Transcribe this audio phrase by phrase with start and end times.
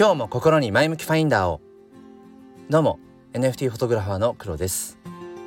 [0.00, 1.60] 今日も心に前向きファインダーを。
[2.70, 2.98] どうも
[3.34, 4.98] NFT フォトグラファーの黒です。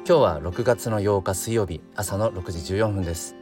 [0.07, 3.35] 今日は6月の8日水曜日朝の6時14分です。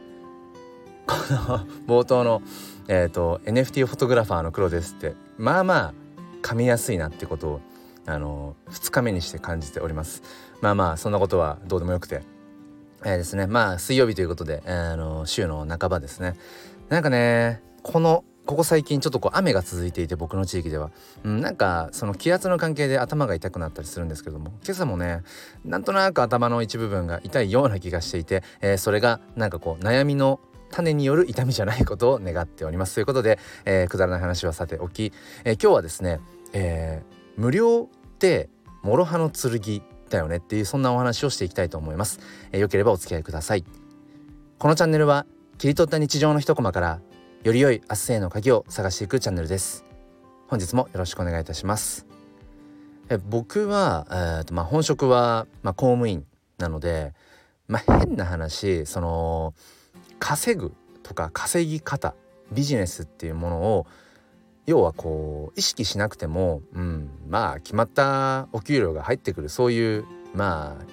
[1.06, 2.40] この冒頭の
[2.88, 5.94] えっ、ー、と NFT フォトグラファーの黒ですってまあまあ
[6.40, 7.60] 噛みやすいなってことを
[8.06, 10.22] あの2日目にして感じております。
[10.62, 12.22] まあまあそんなことはどうでもよくて。
[13.04, 13.46] えー、ですね。
[13.46, 16.36] まあ水曜日ということで、えー、あの週の半ばですね。
[16.88, 20.90] なんかねこのここ最近ちょっとこう雨が続いていて僕の地域では、
[21.22, 24.52] うん、なんかその気圧の関係で頭が痛くなったりするんですけども。
[24.64, 25.22] 今朝もね
[25.64, 30.40] なんとなく頭の一部分が痛いような気がしていて、えー、それがなんかこう悩みの
[30.72, 35.12] 種による痛みじゃないことを願っておりますということで、えー、くだらない話はさておき、
[35.44, 36.20] えー、今日はですね、
[36.52, 38.48] えー、無料って
[38.82, 43.64] 諸刃の剣だよねっていうそんなお話をしていきたいと思います、えー、よければお付き合いください。
[44.58, 45.26] このチャンネルは
[45.58, 47.00] 切り取った日常の一コマから
[47.44, 49.84] より良い明日への鍵を探していくチャンネルです。
[50.46, 52.06] 本日もよろしくお願いいたします。
[53.08, 56.24] え僕は、えーとまあ、本職は、まあ、公務員
[56.58, 57.14] なので、
[57.66, 59.54] まあ、変な話その
[60.20, 62.14] 稼ぐとか稼ぎ方
[62.52, 63.86] ビジネスっていうものを
[64.66, 70.84] 要はこう意識しなくても、うん、まあ決まったお給料が入ってくるそういうまあ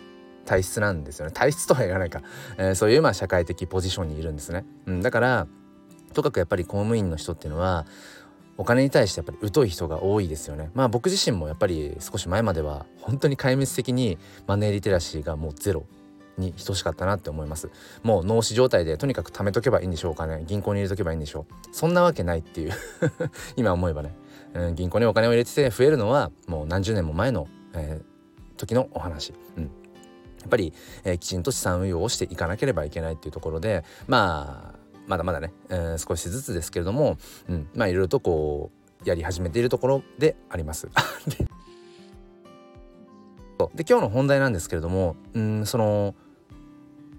[0.45, 1.31] 体質なんですよね。
[1.31, 2.23] 体質とは言わないか、
[2.57, 5.47] えー、そういうまあ社会的ポジションにいるんですね、うん、だから
[6.13, 7.85] とかくやっぱり公務員の人っていうのは
[8.57, 10.69] お金に対してやっぱり疎い人が多いですよね。
[10.73, 15.85] まあ僕自身もやっぱり少し前までは本当に壊滅的にマネーリテラシーがもうゼロ
[16.37, 17.69] に等しかったなって思います。
[18.03, 20.43] もう脳死状態でとにかく貯めとけばいいんでしょうかね。
[20.45, 21.53] 銀行に入れとけばいいんでしょう。
[21.71, 22.73] そんなわけないっていう。
[23.55, 24.13] 今思えばね、
[24.53, 29.69] うん、銀行にお金を入れてて増えるのはもう何十年も前の、えー、時のお話、うん、や
[30.45, 34.78] っぱり、えー、きちんと資産運用をしていかなければいけないっていうところでまあ
[35.09, 37.17] まだまだね、えー、少しずつですけれども、
[37.49, 38.69] うん、まあいろいろとこ
[39.03, 40.87] うやり始めているところであります。
[43.75, 46.15] で今日の本題なんですけれども、うん、その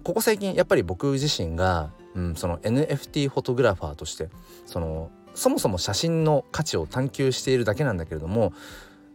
[0.03, 4.29] ここ最近やっぱり僕自身が、うん、その NFT フォトグラファーとして
[4.65, 8.53] そのそもそも写真の価値を探求しているだけなんだけれども、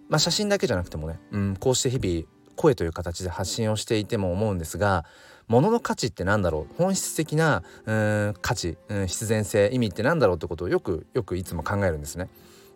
[0.08, 5.04] まあ、写真だけじゃなくてもね、うん、こうして日々声という形で発信をしていても思うんですが
[5.48, 6.74] 物の価値って何だろう？
[6.76, 12.28] 本質的なうん価値、うん、必然性意味って何だろうってことをよくよくいつも考えるんですね。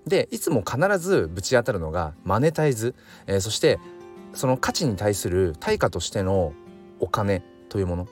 [0.07, 2.95] でいつも必ずぶち当たるのがマネタイズ、
[3.27, 3.79] えー、そして
[4.33, 6.53] その価値に対する対価としての
[7.01, 8.09] お金というもの、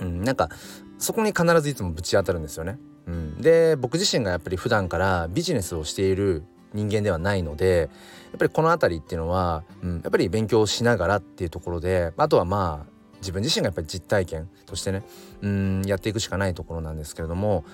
[0.00, 0.48] うん、なんか
[0.98, 2.78] そこに必ずいつもぶち当たるんですよね。
[3.06, 6.44] うん、で僕自身がやっぱり普段からビジネスをしている
[6.74, 7.88] 人間ではないので
[8.30, 15.02] やっぱりこの辺りっていうのは、うん、やっぱり勉強しながらっていうところであとはまあ自分自身がやっぱり実体験としてね
[15.42, 17.64] うんやっていくしかないところなんですけれども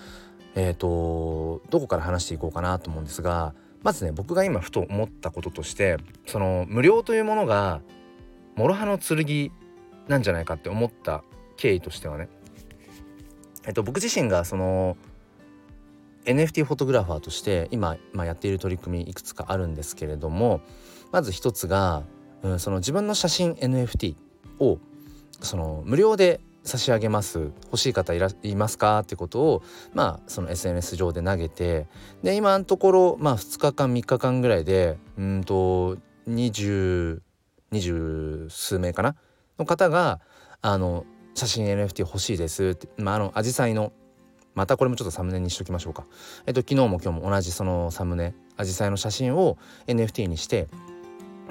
[0.54, 7.80] えっ、ー、とどこから話していこうかなと思うんですがまずね僕が今ふと思ったこととしてその無料というものが
[8.56, 9.52] 諸刃の剣
[10.08, 11.22] なんじゃないかって思った
[11.56, 12.28] 経緯としてはね
[13.66, 14.96] えっと僕自身がその
[16.24, 20.60] NFT フォトグラファーとして今、まあ、やっている取り組みいくつかあるんですけれども
[21.12, 22.02] まず一つが、
[22.42, 24.16] うん、その自分の写真 NFT
[24.58, 24.78] を
[25.40, 27.52] その無料で差し上げます。
[27.66, 29.00] 欲しい方いらいますか？
[29.00, 29.62] ってことを
[29.94, 31.86] まあその SNS 上で投げて
[32.22, 35.96] で今のところまあ2日間3日間ぐらいでうんと
[36.28, 37.20] 20
[37.72, 39.14] 20数名かな？
[39.58, 40.20] の方が
[40.60, 42.70] あの写真 NFT 欲しいです。
[42.70, 43.92] ってまああの紫陽花の
[44.54, 46.06] またこれもちょっとサムネにしときましょうか。
[46.46, 50.66] えっと昨日も今日も同じそのサムネ紫陽花の写真を NFT にして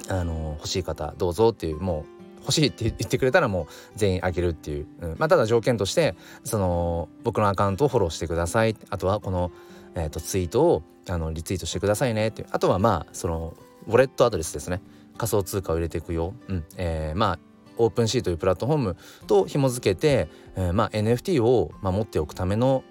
[0.08, 2.15] あの欲しい方どうぞっていうもう
[2.46, 6.14] 欲しいって言ってくれたらもう全員あげるっていう、うん、まあただ条件として
[6.44, 8.76] その僕のアカウントをフォローしてください。
[8.88, 9.50] あとはこの、
[9.96, 12.48] えーと、ツイートをあのリツイートしてくださいねっていう。
[12.52, 13.54] あとはまあその
[13.88, 14.80] ウォレットアドレスですね。
[15.18, 16.64] 仮想通貨を入れていくよ、うん。
[16.76, 17.38] えー、まあ
[17.78, 18.96] OpenSea というプラットフォーム
[19.26, 22.84] と紐付けて、えー、まあ NFT を、まあ、持っておくための、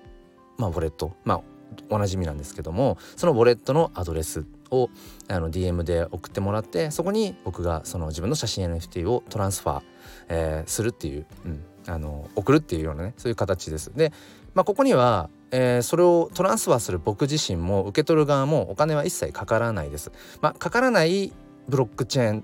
[0.58, 1.16] まあ、ウォレット。
[1.24, 1.42] まあ
[1.90, 4.90] おなじみなんですけどもそのウォレットのアドレスを
[5.28, 9.82] あの DM で送ってもらってそこに僕がその自分の写真 NFT を transfer、
[10.30, 13.92] えー、するっていう、うん、あの送るっていうようなねそういう形です。
[13.96, 14.12] で、
[14.54, 20.12] まあ、ここには、えー、それをトランスファーする僕自身も受け取る側もお金は一切かからないです。
[20.42, 21.32] まあ、かからない
[21.68, 22.44] ブロックチェーン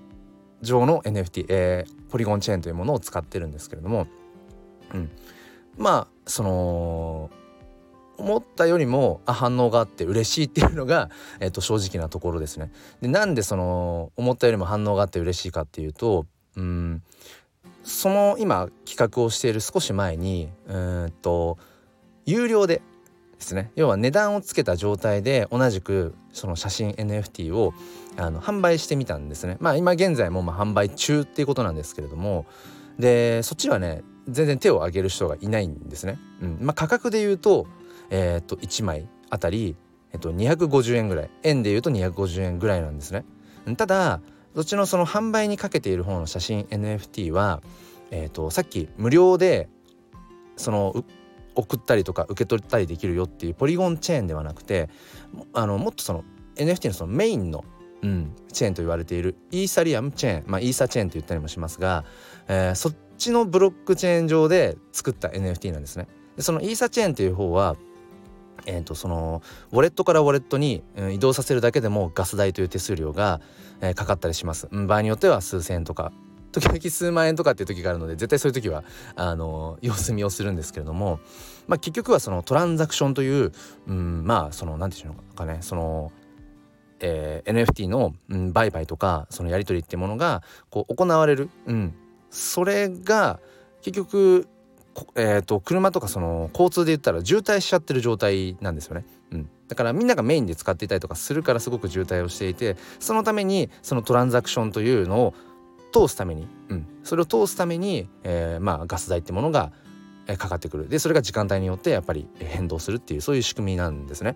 [0.61, 4.07] 上の NFT、えー、ポリゴンチェーンというものを使ってるんですけれども、
[4.93, 5.09] うん、
[5.77, 7.29] まあその
[8.21, 11.09] 思ったよりもあ反応があって嬉しいっていうのが、
[11.39, 12.71] えっと、正直なところですね。
[13.01, 16.25] でなんでその思ったよりも反応があって嬉しいかっていうと
[16.55, 17.03] うん
[17.83, 21.57] その今企画をしている少し前にうんと
[22.25, 22.81] 有料で
[23.37, 23.71] ですね。
[23.75, 27.73] 要は値段をつけた状態で同じくその写真 NFT を
[28.17, 29.57] あの販売してみたんですね。
[29.59, 32.45] まあ今現在もまあ販売中っていうことなんですけれども
[32.99, 37.67] でそっちはね全然手を挙げる人がいないんですね、うんまあ、価格で言うと,、
[38.11, 39.75] えー、と1枚あたり、
[40.13, 43.25] えー、と250円ぐらい円で言うと250円ぐらいなんですね
[43.77, 44.21] ただ
[44.53, 47.61] そっちのその販売にかけている方の写真 NFT は、
[48.11, 49.69] えー、とさっき無料で
[50.57, 51.03] その
[51.55, 54.89] 送ったりとか受け取ったりできるよっていうポリゴンチェーンではなくて
[55.53, 56.23] あのもっとその
[56.55, 57.63] NFT のそのメインの、
[58.01, 62.03] うん、チェーンと言われているイーサリアムチェーンまあイーサチェーンと言ったりもしますが、
[62.47, 66.07] えー、そっちのブロックチェーン上で作った NFT なんですね。
[66.35, 67.75] でそのイーサチェーンという方は
[68.65, 69.41] えーと、その
[69.71, 73.41] ウォレットからウォレットに、うん、移動させるだけでもガス代という手数料が、
[73.81, 76.11] えー、かかったりします、うん、場合によっては数千円とか
[76.51, 78.83] 時々数万円とかっていう時があるので絶対そういう時は
[79.15, 81.19] あの様子見をするんですけれども、
[81.67, 83.51] まあ、結局はそのトランザクションという、
[83.87, 86.11] うん、まあその何て言うのかねその、
[86.99, 91.93] えー、NFT の、うん、売買とかそのやり取りっていうものがこう行われる、うん、
[92.29, 93.39] それが
[93.81, 94.47] 結局
[95.15, 99.05] えーと、車とかその交通で言ったら渋滞しちゃってる状態なんですよね。
[99.31, 105.33] うん、だからみんながメインで使っていたりとかするからすごく渋滞をしていてそのためにそのトランザクションというのを
[105.93, 109.71] 通すために、うん、それを通すために、えー、まあガス代ってものが
[110.37, 114.35] かかってくるでそれが時間帯によってやっぱり変動するっていうそういう仕組みなんですね。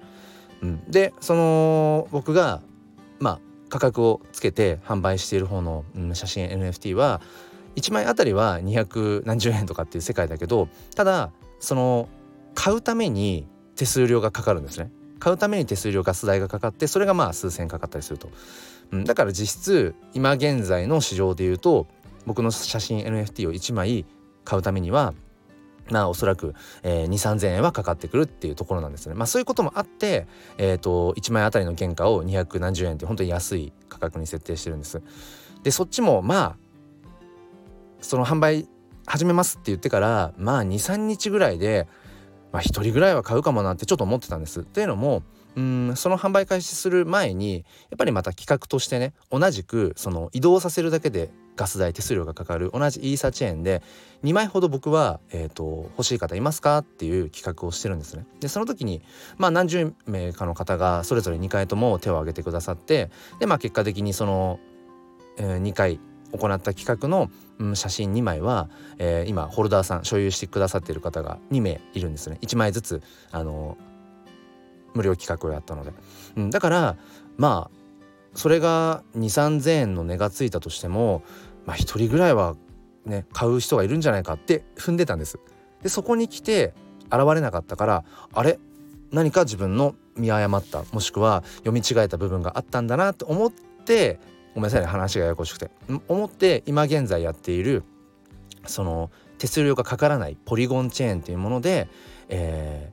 [0.62, 2.62] うん、でその僕が
[3.20, 7.22] まあ価格をつけて販売している方の、うん、写真 NFT は
[7.76, 12.10] 1枚あたりは200何十円とかっていう世界だけどただその
[12.54, 14.92] 買うために手数料がかかるんですね。
[15.20, 18.30] 買うために手数料ガス代がかかってそれがまあ数千円かかったりすると。
[18.92, 21.88] うん、だから実質今現在の市場でいうと
[22.26, 24.06] 僕の写真 NFT を1枚
[24.44, 25.14] 買うためには
[25.90, 29.16] まあおそらく、えー、2,3,000円はかかってくるっていうところなんですね。
[29.16, 35.02] まあそういうこともあって、えーと、1枚あたりの原価を2 0何十円って本当に安い価格に設定してるんです。
[35.64, 36.65] でそっちもまあ
[38.02, 38.68] その販売
[39.06, 41.88] 始めますって言ってからまあ23日ぐらいで、
[42.52, 44.62] まあ、1人ぐらいは買うかもなってちょっと思ってたんです。
[44.62, 45.24] っていうのも
[45.56, 53.82] うんその販売開始する前にやっぱりまた企画としてね同じくその移動させるだけでガス代手数料がかかる同じイーサチェーンで
[54.24, 58.26] 2枚ほど僕は、えーと、欲しい方いますかっていう企画をしてるんですね。
[58.42, 59.02] でその時に
[59.38, 63.10] まあ何十名かの方がそれぞれ2回とも手を挙げてくださって
[63.40, 64.60] でまあ結果的にその、
[65.38, 66.00] えー、2回
[66.38, 67.30] 行った企画の、
[67.60, 72.38] うん、写真2枚は、えー、今ホルダーさん所有してくださっている方が2名いるんですね。
[72.42, 73.02] 1枚ずつ
[73.32, 73.96] あのー
[74.96, 75.92] 無料企画をやったので、
[76.38, 76.96] うん、だから
[77.38, 77.78] まあ
[78.34, 81.22] それが2,3,000円の値がついたとしても
[81.66, 82.56] まあ1人ぐらいは
[83.06, 85.40] ね買う人がいるんじゃないかって踏んでたんです。
[85.84, 86.74] でそこに来て
[87.12, 88.58] 現れなかったからあれ？
[89.12, 94.20] 何か自分の見誤ったもしくは読み違えた部分があったんだなと思って
[94.56, 95.70] ごめんなさいね話がややこしくて。
[96.08, 97.84] 思って今現在やっている
[98.66, 101.88] その手数料がかからないポリゴンチェーンというもので、
[102.30, 102.92] え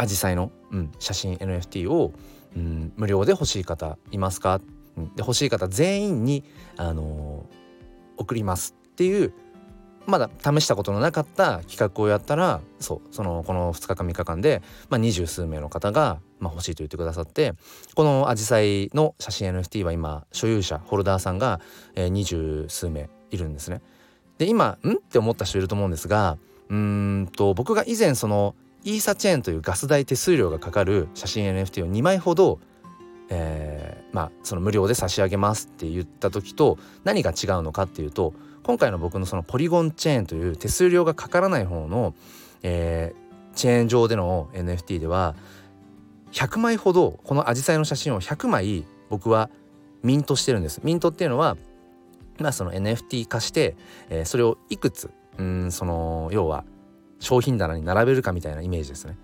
[0.00, 2.14] アジサイの、うん、写真 NFT を、
[2.56, 4.62] うん、無料で欲しい方いますか、
[4.96, 6.42] うん、で欲しい方全員に、
[6.78, 9.34] あのー、送りますっていう
[10.06, 17.54] まだ試したことのなかった企画をやったらそうそのこの2日間3日間で二十、数名の方が、まあ、欲しいと言ってくださって
[17.94, 21.60] このアジサイの写真 NFT は今所有者ホルダーさんが
[21.94, 23.80] 二十、数名いるんですね。
[24.38, 24.92] で今ん？
[24.92, 26.38] って思った人いると思うんですが
[26.70, 28.54] うんと僕が以前その
[28.84, 32.58] イーサチェーンというガス代手数料がかかる写真 NFT を2枚ほど、
[33.28, 38.32] えー、まあその無料で差し上げますって言った時と何が違うのかっていうと
[38.62, 42.14] 今回の僕のそのポリゴンチェーンという手数料がかからない方の、
[42.62, 45.34] えー、チェーン上での NFT では
[46.32, 49.50] 100枚ほどこのアジサイの写真を100枚僕は
[50.02, 50.80] ミントしてるんです。
[50.84, 51.56] ミントっていうのは
[52.38, 53.76] まあその NFT 化して、
[54.08, 56.64] えー、それをいくつうんその要は
[57.18, 59.16] 商品棚に並べるかみたいなイメージですね。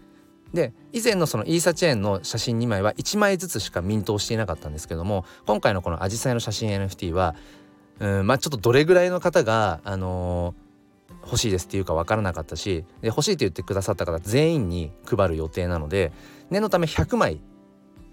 [0.52, 7.34] で以前のそのイーサチェーンの写真2枚は1枚ずつしかミントをしていなかったんですけども今回のこのアジサイの写真 NFT は
[7.98, 10.65] うんまあちょっとどれぐらいの方が、あのー、
[11.26, 16.12] 欲しいですっていうか分からなかったしで欲しいって言ってくださった方全員に配る予定なので
[16.50, 17.40] 念のため100枚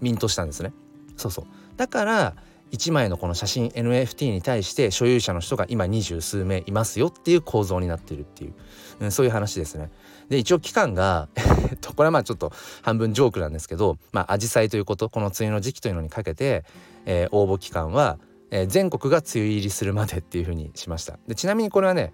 [0.01, 0.74] ミントしたんですね。
[1.15, 1.46] そうそう
[1.77, 2.36] だから
[2.74, 8.53] 1枚のこの写真 NFT に対して所有者の人が今二十数名いますよっていう構造になってるっていう、
[9.00, 9.91] うん、そういう話ですね。
[10.27, 11.29] で一応期間が
[11.96, 12.51] これはまあちょっと
[12.82, 16.65] 半分ジョークなんですけどまあ紫陽花ということこの梅雨の時期というのにかけて、
[17.05, 18.17] えー、応募期間は、
[18.50, 21.20] えー、全国が梅雨入りするまでっていうふうにしました。
[21.27, 22.12] でちなみにこれはね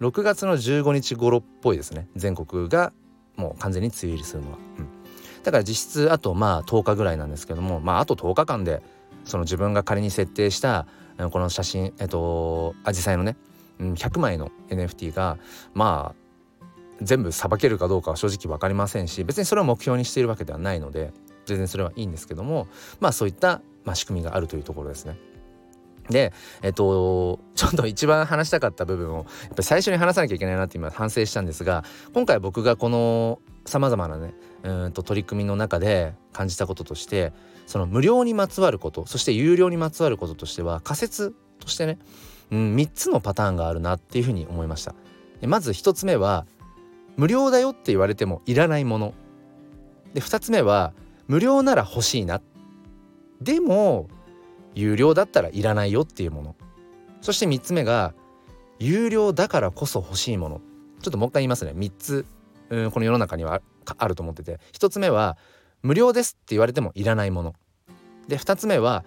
[0.00, 2.08] 6月の15日頃っぽいですね。
[2.16, 2.92] 全国が
[3.36, 4.88] もう完全に梅雨入りするのは、うん、
[5.42, 8.82] だから実質あとまあ10日ぐらいなんですけどもまああと10日間で
[9.24, 10.86] その自分が仮に設定した
[11.30, 13.36] この写真えっとアジサイのね
[13.78, 15.38] 100枚の NFT が
[15.74, 16.64] まあ
[17.02, 21.12] 全部さばけるかどうかは正直分かりませんし別にそれを目標にしているわけではないので
[21.46, 22.68] 全然それはいいんですけども
[23.00, 25.16] まあそういった、まあ、仕組みがあるというところですね。
[26.10, 37.32] でえっとちょっと一番話したかった部分をやっぱり最初に話さなきゃいけないなって今反省したんですが今回僕がこのさまざまなねうんと取り組みの中で感じたこととして
[37.66, 41.98] その無料にまつわることそして有料にまつわることとしては仮説としてね、
[42.50, 44.94] うん、3つのパターンがあるなっていうふうに思いました。
[45.46, 46.46] まず1つ目は
[47.16, 49.14] 無料だよって言われてもいらないもの。
[50.14, 50.92] で2つ目は
[51.28, 52.40] 無料なら欲しいな。
[53.40, 54.08] でも
[54.74, 56.56] 有料だったらいらないよっていうもの。
[57.20, 58.14] そして3つ目が
[58.78, 60.60] 有料だからこそ欲しいもの。
[61.02, 61.72] ちょっともう一回言いますね。
[61.76, 62.26] 3つ
[62.70, 63.60] うんこの世の中には
[63.98, 65.36] あると思ってて1つ目は
[65.82, 67.54] 無料ですって言われてもいらないもの
[68.28, 69.04] で2つ目は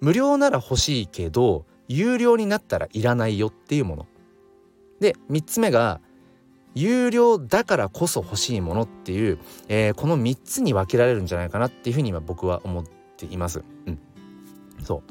[0.00, 4.06] 無料なら欲しいけど有料になったらいらないよっていうもの
[5.00, 6.00] で3つ目が
[6.74, 12.84] 有料だからこそ欲しいものっていう、えー、この3つに分けられるんじゃないかなっていうふうに今僕は思っ
[13.16, 13.62] ています。
[13.86, 13.98] うん、
[14.84, 15.02] そ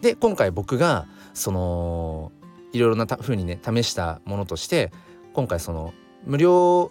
[0.00, 2.32] うで今回僕がその
[2.72, 4.92] いろいろなふうにね試したものとして
[5.32, 5.94] 今回その
[6.24, 6.90] 無料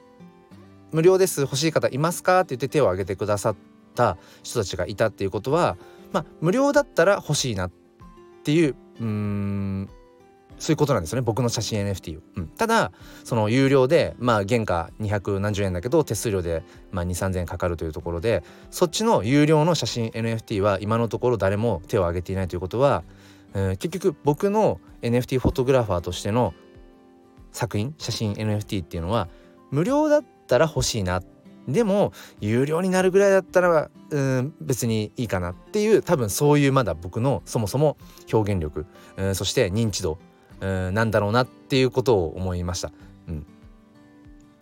[0.92, 3.56] 無料です欲しい方いますか?」って言って手を挙げてくださっ
[3.96, 5.78] た人たちがいたっていうことは
[6.12, 7.72] まあ無料だったら欲しいなっ
[8.44, 9.90] ていううん
[10.64, 11.24] そういうことなんですよね。
[11.24, 12.94] 僕の写真 NFT を、うん、ただ
[13.26, 23.04] その有料でまあ原価200何十円だけど手数料でまあ2 3 0円かかるというところでそっちの有料の写真 NFT は今のところ誰も手を挙げていないということは、
[23.54, 26.54] えー、結局僕の NFT フォトグラファーとしての
[27.52, 29.28] 作品写真 NFT っていうのは
[29.70, 31.22] 無料だったら欲しいな。
[31.68, 37.98] でも有料になるぐらいだったらうん別にいいかなっていう多分そういうまだ僕のそもそも
[38.32, 38.86] 表現力。
[39.18, 40.20] うんそして認知度。
[40.64, 42.92] うんなんだろうなっていうことを思いました。
[43.28, 43.46] うん、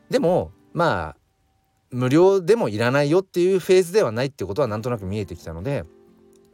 [0.10, 1.15] でもまあ
[1.91, 5.84] 無料でもいらないよっていうフェーズではないってことはなんとなく見えてきたので、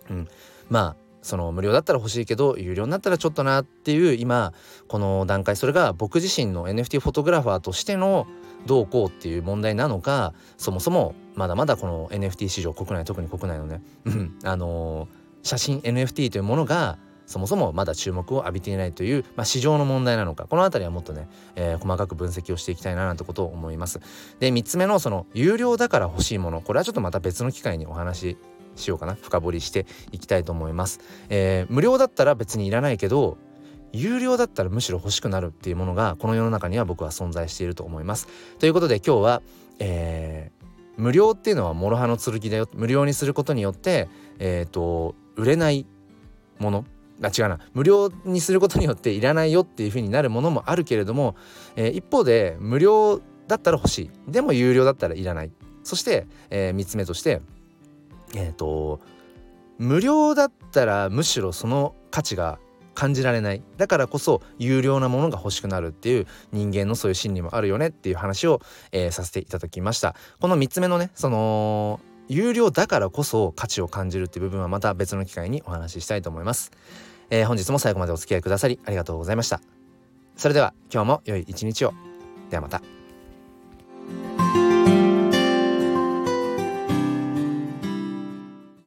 [0.09, 0.27] うん、
[0.69, 4.53] まあその無料だったら欲しいけど有料になったらちょっとなっていう今
[4.87, 8.27] この段階それが僕自身の NFT フォトグラファーとしての
[8.65, 13.81] どうこうっていう問題なのかそもそもまだまだこの NFT 市場国内特に国内のね
[14.43, 16.97] あのー、写真 NFT というものが
[17.27, 23.99] そもそもまだ注目を浴びていないという、まあ、市場の問題なのかこの辺りはもっとね、えー、細かく分析をしていきたいななんてことを思います。
[24.39, 28.37] で3つ目のその有料だから欲しいものこれはちょっとまた別の機会にお話し
[28.77, 31.01] しようかな深掘りしていきたいと思います。
[31.29, 33.37] えー、無料だったら別にいらないけど
[33.91, 38.27] 有料だったらむしろ欲しくなるっていうものがこの世の中には僕は存在していると思います。
[38.59, 39.41] ということで今日は、
[39.79, 40.65] えー、
[40.97, 44.07] 無料っていうのは諸刃の剣だよ無料にすることによって
[44.39, 45.85] えっ、ー、と売れない
[46.59, 46.85] もの
[47.23, 47.59] あ違うな。
[47.73, 51.35] 無料にすることによっていらないよっていう風になるものもあるけれども、
[51.75, 54.31] えー、一方で無料だったら欲しい。
[54.31, 55.51] でも有料だったらいらない。
[55.83, 57.41] そして、えー、3つ目として
[58.35, 58.99] えっ、ー、と
[59.77, 62.59] 無料だったらむしろその価値が
[62.93, 63.61] 感じられない。
[63.77, 68.59] だからこそ有料なものが欲しくなるっていう人間のそういう心理もあるよねっていう話を、
[68.91, 70.15] えー、させていただきました。
[70.39, 76.71] この3つ目のねその有料だからこそ価値を感じるっていう部分はまた別の機会にお話ししたいと思います、
[77.29, 79.61] えー、本日も最後までお付き合いくださりありがとうございました。
[80.37, 81.93] それでは今日も良い一日を。
[82.49, 82.96] ではまた。